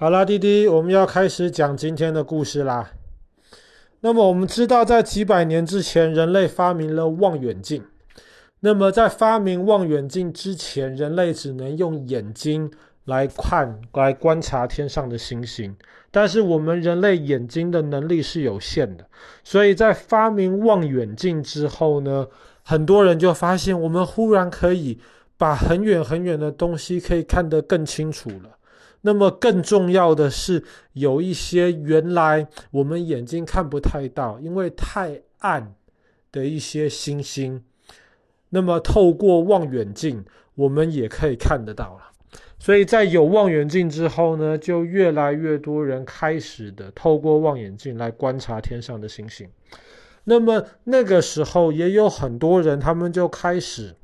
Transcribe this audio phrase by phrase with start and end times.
[0.00, 2.90] 好啦，弟弟，我们要开始讲今天的故事啦。
[4.00, 7.84] 那么我们知道，在几百年之前，人类发明了望远镜。
[8.60, 12.70] 那么在发明望远镜之前，人类只能用眼睛
[13.04, 15.76] 来看、来观察天上的星星。
[16.10, 19.04] 但是我们人类眼睛的能力是有限的，
[19.44, 22.26] 所以在发明望远镜之后呢，
[22.62, 24.98] 很多人就发现，我们忽然可以
[25.36, 28.56] 把很远很远的东西可以看得更清楚了。
[29.02, 30.62] 那么更重要的是，
[30.92, 35.74] 有一些原来我们眼睛看不太到，因为太暗
[36.30, 37.64] 的一些星星，
[38.50, 40.22] 那么透过望远镜，
[40.54, 42.10] 我们也可以看得到了。
[42.58, 49.48] 所以在有望远镜之后呢，就越来越多人开始的透过望远镜来观察天上的星星。
[50.24, 53.96] 那么那个时候也有很多人，他们就开始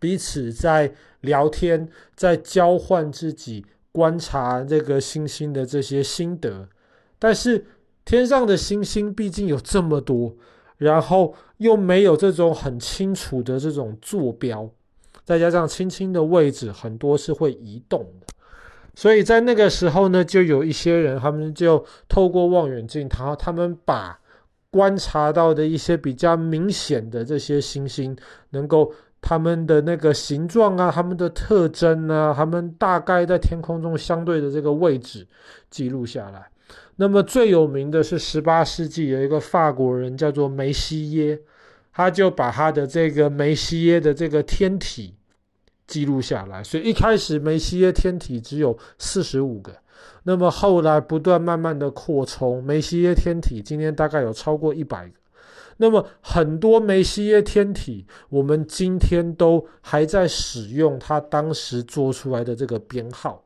[0.00, 3.64] 彼此在聊天，在交换自己。
[3.92, 6.66] 观察这个星星的这些心得，
[7.18, 7.64] 但是
[8.04, 10.34] 天上的星星毕竟有这么多，
[10.78, 14.68] 然后又没有这种很清楚的这种坐标，
[15.24, 18.26] 再加上星星的位置很多是会移动的，
[18.94, 24.18] 所以在那个时候呢，就有一些人，他们就透过望远镜，然后他们把
[24.70, 28.16] 观察到的一些比较明显的这些星星，
[28.50, 28.92] 能够。
[29.22, 35.26] 他们的那个形状啊，他们的特征啊，他们大概在天空中相对的这个位置
[35.70, 36.50] 记录下来。
[36.96, 41.38] 那么最有名的是十八世纪有一个法国人叫做梅西耶，
[41.92, 45.14] 他就把他的这个梅西耶的这个天体
[45.86, 46.62] 记录下来。
[46.62, 49.72] 所以一开始梅西耶天体只有四十五个，
[50.24, 55.14] 那么后来不断慢慢的扩充，梅西耶天体今天大概有超过一百个。
[55.82, 63.44] 那么很多梅西耶天体，我们今天都还在使用它当时做出来的这个编号。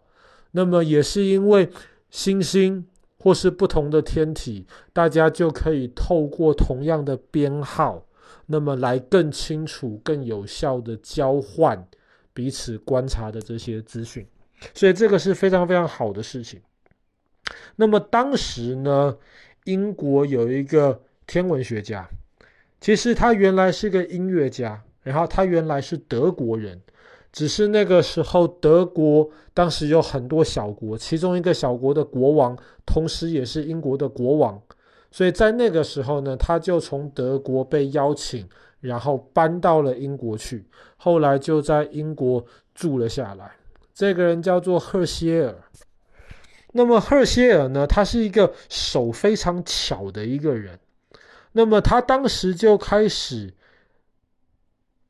[0.51, 1.67] 那么也是因为
[2.11, 2.87] 星星
[3.19, 8.05] 或是不同的天体，大家就可以透过同样的编号，
[8.45, 11.89] 那么来更清楚、更有效的交换
[12.35, 14.27] 彼此观察的这些资讯。
[14.75, 16.61] 所以这个是非常非常好的事情。
[17.77, 19.17] 那么当时呢，
[19.65, 22.07] 英国有一个天文学家。
[22.87, 26.81] 其实他原来是个音乐家，然后他原来是德国人，
[27.33, 34.63] 只是那个时候德国当时有很多小国，其中一个小国的国王，同时也是英国的国王，
[35.11, 38.49] 所以在那个时候呢，他就从德国被邀请，
[38.79, 40.65] 然后搬到了英国去，
[40.97, 43.51] 后来就在英国住了下来。
[43.93, 45.57] 这个人叫做赫歇尔。
[46.71, 50.79] 那么赫歇尔呢，他是一个手非常巧的一个人。
[51.57, 53.55] 那么他当时就开始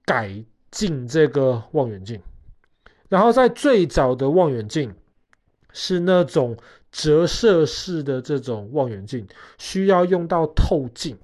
[0.05, 2.23] 改进这个望远镜，
[3.09, 4.95] 然后在最早的望远镜
[5.73, 6.57] 是那种
[6.93, 9.27] 折射式的这种望远镜，
[9.59, 11.19] 需要用到透镜。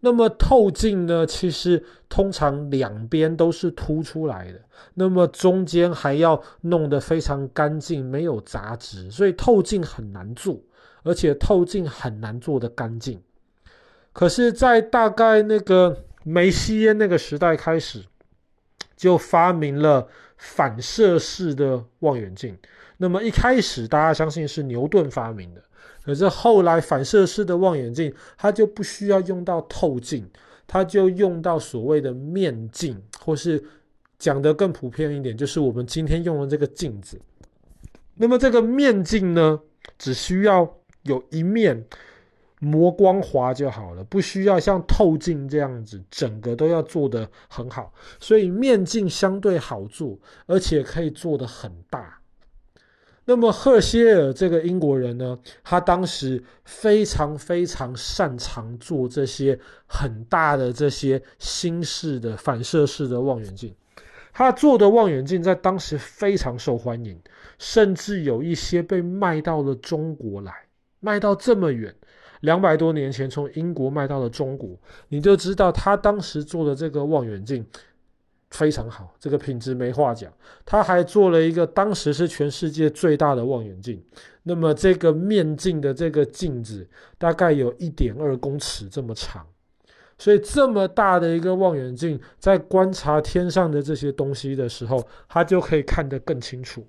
[0.00, 4.58] 那么透镜呢，其实通常两边都是凸出来的，
[4.94, 10.58] 那么中间还要弄得非常干净，没有杂质，所以透镜很难做，
[11.02, 13.22] 而且透镜很难做得干净。
[14.12, 18.04] 可是，在大概那个梅西耶那个时代开始，
[18.96, 22.58] 就发明了反射式的望远镜。
[22.96, 25.62] 那么一开始，大家相信是牛顿发明的。
[26.04, 30.28] 可是后来，反射式的望远镜它就不需要用到透镜，
[30.66, 33.62] 它就用到所谓的面镜，或是
[34.18, 37.18] 讲得更普遍一点，就是我们今天用的这个镜子。
[38.16, 39.60] 那么这个面镜呢，
[39.96, 41.86] 只需要有一面。
[42.60, 47.92] 磨光滑就好了，不需要像透镜这样子，整个都要做得很好。
[48.20, 52.20] 所以面镜相对好做，而且可以做得很大。
[53.24, 63.74] 那么赫歇尔这个英国人呢，他当时非常非常擅长做这些很大的这些新式的反射式的望远镜。
[64.32, 67.18] 他做的望远镜在当时非常受欢迎，
[67.58, 70.52] 甚至有一些被卖到了中国来，
[71.00, 71.94] 卖到这么远。
[72.40, 74.70] 两百多年前从英国卖到了中国，
[75.08, 77.66] 你就知道他当时做的这个望远镜
[78.50, 80.32] 非常好，这个品质没话讲。
[80.64, 84.02] 他还做了一个当时是全世界最大的望远镜，
[84.44, 86.88] 那么这个面镜的这个镜子
[87.18, 89.46] 大概有一点二公尺这么长，
[90.16, 96.86] 所以这么大的一个望远镜，在观察天上的这些东西的时候，他就可以看得更清楚。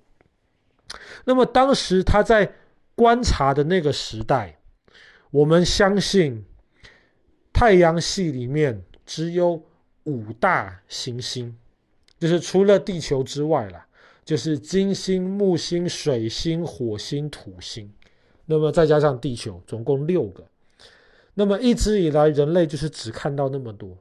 [1.26, 2.54] 那么当时他在
[2.94, 4.58] 观察的那个时代。
[5.32, 6.44] 我们相信，
[7.52, 9.60] 太阳系里面只有
[10.04, 11.56] 五大行星，
[12.20, 13.84] 就是除了地球之外啦。
[14.24, 17.92] 就是金星、木星、水星、火星、土星，
[18.46, 20.44] 那么再加上地球，总共六个。
[21.34, 23.98] 那么一直以来，人类就是只看到那么多。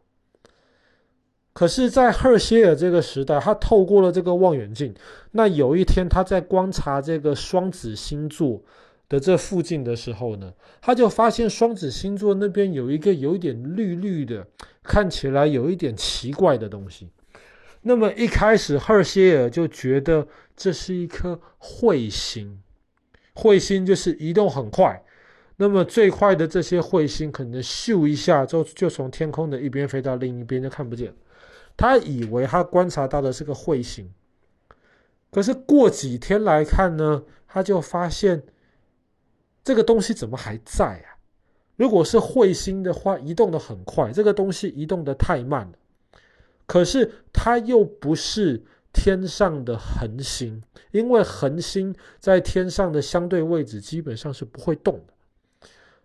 [1.53, 4.93] 可是，在赫歇尔这个时代，他透过了这个望远镜，
[5.31, 8.61] 那有一天他在观察这个双子星座
[9.11, 14.47] 的这附近的时候呢，他就发现双子星座那边有一个有一点绿绿的，
[14.83, 17.09] 看起来有一点奇怪的东西。
[17.81, 20.25] 那么一开始，赫歇尔就觉得
[20.55, 22.61] 这是一颗彗星，
[23.35, 25.03] 彗星就是移动很快。
[25.57, 31.13] 那么最快的这些彗星，可能咻一下就就从天空的一边飞到另一边，就看不见。
[31.75, 34.09] 他以为他观察到的是个彗星，
[35.29, 38.41] 可是过几天来看呢，他就发现。
[39.63, 41.17] 这个东西怎么还在啊？
[41.77, 45.73] 如果是彗星的话，移动得很快，这个东西移动得太慢了。
[46.67, 48.61] 可是它又不是
[48.93, 50.61] 天上的恒星，
[50.91, 55.13] 因为恒星在天上的相对位置基本上是不会动的。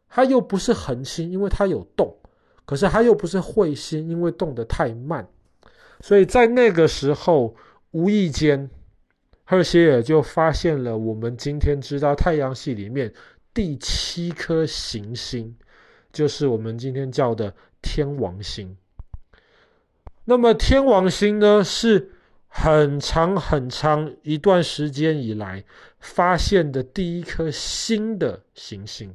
[0.09, 2.17] 它又不是恒星，因为它有动，
[2.65, 5.29] 可是它又不是彗星，因为动得太慢。
[6.01, 7.55] 所以在那个时候，
[7.91, 8.71] 无意间，
[9.45, 13.13] 赫歇尔就发现了我们今天知道太阳系里面。
[13.57, 15.57] 第七颗行星
[16.13, 18.77] 就是我们今天叫的天王星。
[20.27, 22.11] 那么天王星呢，是
[22.49, 25.65] 很长很长一段时间以来
[25.99, 29.15] 发现的第一颗新的行星。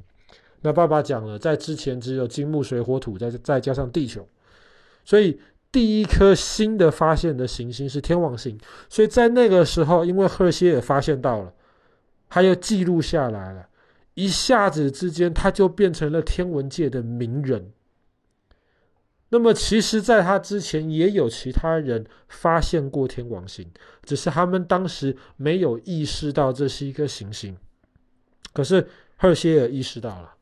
[0.62, 4.26] 那爸爸讲了，在之前只有金木水火土，再再加上地球，
[5.04, 5.40] 所以
[5.70, 8.58] 第一颗新的发现的行星是天王星。
[8.88, 11.54] 所以在那个时候，因为赫歇尔发现到了，
[12.28, 13.68] 他又记录下来了。
[14.14, 17.72] 一下子之间，他就变成了天文界的名人。
[19.30, 23.66] 那么，其实，在他之前，也有其他人发现过天王星，
[24.02, 27.56] 只是他们当时没有意识到这是一颗行星。
[28.52, 28.86] 可是，
[29.16, 30.34] 赫歇尔意识到了，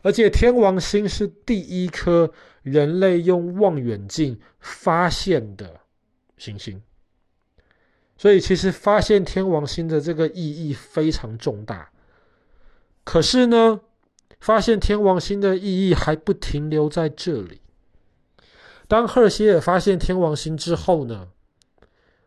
[0.00, 2.32] 而且天王星是第一颗
[2.62, 5.80] 人类用望远镜发现的
[6.38, 6.80] 行星。
[8.16, 11.90] 所以，其实发现天王星的这个意义非常重大。
[13.06, 13.80] 可是呢，
[14.40, 17.60] 发现天王星的意义还不停留在这里。
[18.88, 21.28] 当赫歇尔发现天王星之后呢，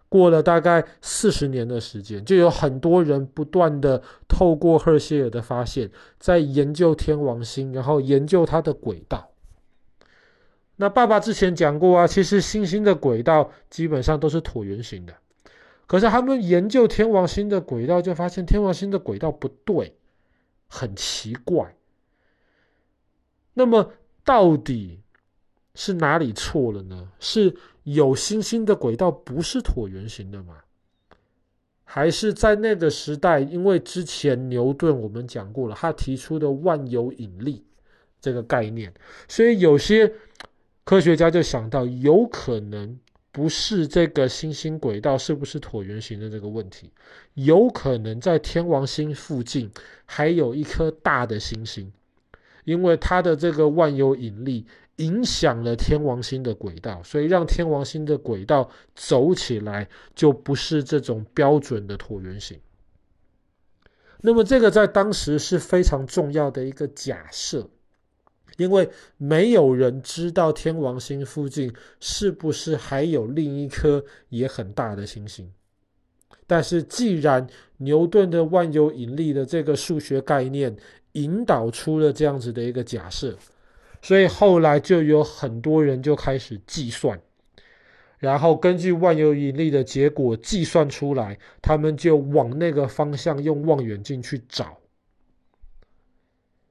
[0.08, 9.32] 过了大概四十年的时间，就有很多人不断的透过赫歇尔的发现，在研究天王星，然后研究它的轨道。
[10.78, 15.14] 那爸爸之前讲过啊，其实星星的轨道基本上都是椭圆形的。
[15.86, 19.99] 可是他们研究天王星的轨道，就发现天王星的轨道不对。
[20.70, 21.76] 很奇怪，
[23.56, 23.92] 那么
[24.24, 25.02] 到底
[25.76, 27.12] 是哪里错了呢？
[27.20, 30.58] 是有星星的轨道不是椭圆形的吗？
[31.84, 37.66] 还是在那个时代，因为之前牛顿我们讲过了，他提出的万有引力
[38.22, 38.94] 这个概念，
[39.28, 40.14] 所以有些
[40.84, 43.00] 科学家就想到，有可能。
[43.32, 46.92] 不是这个星星轨道是不是椭圆形的这个问题，
[47.36, 49.70] 有可能在天王星附近
[50.06, 51.94] 还有一颗大的星星，
[52.66, 54.66] 因为它的这个万有引力
[54.96, 62.60] 影响了天王星的轨道，所以让天王星的轨道走起来就不是这种标准的椭圆形。
[64.22, 67.70] 那么这个在当时是非常重要的一个假设。
[68.58, 75.52] 因为没有人知道天王星附近是不是还有另一颗也很大的星星，
[76.48, 80.76] 但是既然牛顿的万有引力的这个数学概念
[81.14, 83.36] 引导出了这样子的一个假设，
[84.02, 87.20] 所以后来就有很多人就开始计算，
[88.18, 94.79] 然后根据万有引力的结果计算出来，他们就往那个方向用望远镜去找，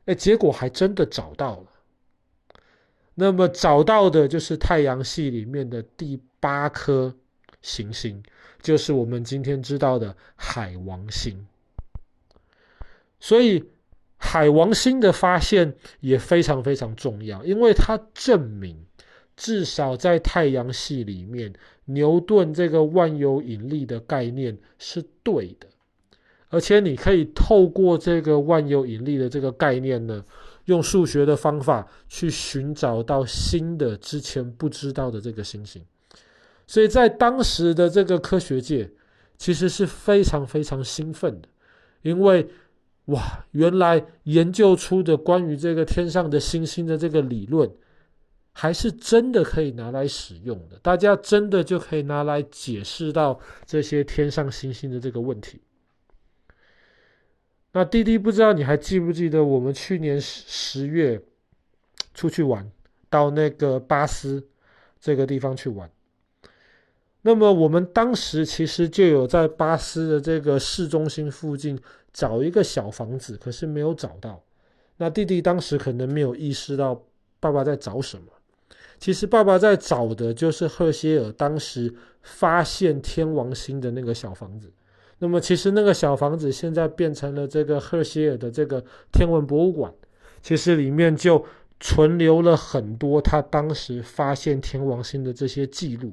[0.08, 1.66] 哎，结果还真的找到了。
[3.14, 7.14] 那么找到的就是太阳系里面的第八颗
[7.60, 8.22] 行星，
[8.62, 11.46] 就是我们今天知道的海王星。
[13.20, 13.68] 所以
[14.16, 18.86] 海王星的发现也非常非常重要，因为它证明
[19.36, 21.52] 至少在太阳系里面，
[21.84, 25.66] 牛顿这个万有引力的概念是对的，
[26.48, 30.24] 而且你可以透过这个万有引力的这个概念呢。
[30.68, 35.82] 用数学的方法去寻找到新的之前不知道的这个星星，
[36.66, 38.90] 所以在当时的这个科学界
[39.38, 41.48] 其实是非常非常兴奋的，
[42.02, 42.46] 因为
[43.06, 47.70] 哇，原来研究出的关于这个天上的星星的这个理论
[48.52, 55.62] 还是真的可以拿来使用的，大家真的就可以拿来解释到这些天上星星的这个问题。
[57.78, 61.22] 那弟弟不知道你还记不记得，我们去年十十月
[62.12, 62.68] 出去玩，
[63.08, 64.48] 到那个巴斯
[64.98, 65.88] 这个地方去玩。
[67.22, 71.80] 那么我们当时其实就有在巴斯的这个市中心附近
[72.12, 74.42] 找一个小房子，可是没有找到。
[74.96, 77.00] 那弟弟当时可能没有意识到
[77.38, 78.24] 爸爸在找什么。
[78.98, 84.72] 其实爸爸在找的就是赫歇尔当时发现天王星的那个小房子。
[85.18, 89.92] 那么其实那个小房子现在变成了这个赫歇尔的这个天文博物馆，
[90.42, 91.44] 其实里面就
[91.80, 96.12] 存留了很多他当时发现天王星的这些记录。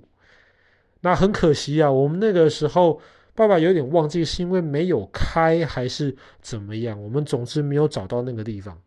[1.02, 3.00] 那很可惜啊，我们那个时候
[3.34, 8.78] 爸爸有点忘记是因为没有开还是怎么样，我们总之没有找到那个地方。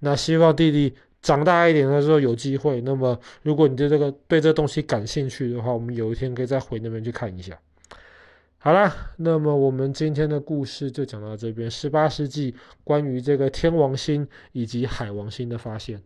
[0.00, 0.94] 那希望弟弟。
[1.24, 7.58] 长大一点的时候有机会，那么如果你对这个对这东西感兴趣的话，我们有一天可以再回那边去看一下。
[8.64, 16.02] 好啦，那么我们今天的故事就讲到这边，十八世纪关于这个天王星以及海王星的发现。